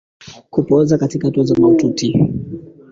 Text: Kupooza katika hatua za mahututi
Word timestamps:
Kupooza 0.49 0.97
katika 0.97 1.27
hatua 1.27 1.43
za 1.43 1.55
mahututi 1.55 2.33